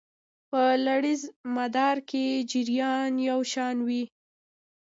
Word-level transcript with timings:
په 0.49 0.61
لړیز 0.87 1.21
مدار 1.55 1.97
کې 2.09 2.25
جریان 2.51 3.11
یو 3.29 3.39
شان 3.53 3.77
وي. 3.87 4.03